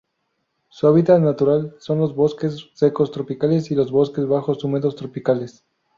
Su 0.69 0.87
hábitat 0.87 1.21
natural 1.21 1.75
son 1.77 1.99
los 1.99 2.15
bosques 2.15 2.69
secos 2.73 3.11
tropicales 3.11 3.69
y 3.69 3.75
los 3.75 3.91
bosques 3.91 4.25
bajos 4.25 4.63
húmedos 4.63 4.95
tropicales. 4.95 5.63